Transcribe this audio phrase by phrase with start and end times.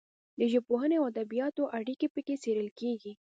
[0.39, 3.11] د ژبپوهنې او ادبیاتو اړیکې پکې څیړل کیږي.